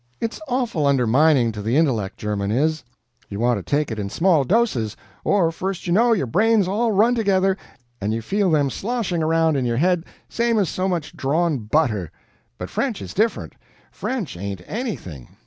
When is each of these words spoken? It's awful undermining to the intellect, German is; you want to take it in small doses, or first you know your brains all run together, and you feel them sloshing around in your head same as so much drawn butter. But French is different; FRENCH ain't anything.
It's 0.19 0.41
awful 0.47 0.87
undermining 0.87 1.51
to 1.51 1.61
the 1.61 1.77
intellect, 1.77 2.17
German 2.17 2.49
is; 2.49 2.83
you 3.29 3.39
want 3.39 3.59
to 3.59 3.63
take 3.69 3.91
it 3.91 3.99
in 3.99 4.09
small 4.09 4.43
doses, 4.43 4.97
or 5.23 5.51
first 5.51 5.85
you 5.85 5.93
know 5.93 6.11
your 6.11 6.25
brains 6.25 6.67
all 6.67 6.91
run 6.91 7.13
together, 7.13 7.55
and 8.01 8.11
you 8.11 8.23
feel 8.23 8.49
them 8.49 8.71
sloshing 8.71 9.21
around 9.21 9.57
in 9.57 9.63
your 9.65 9.77
head 9.77 10.03
same 10.27 10.57
as 10.57 10.69
so 10.69 10.87
much 10.87 11.15
drawn 11.15 11.59
butter. 11.59 12.11
But 12.57 12.71
French 12.71 12.99
is 12.99 13.13
different; 13.13 13.53
FRENCH 13.91 14.35
ain't 14.37 14.61
anything. 14.65 15.37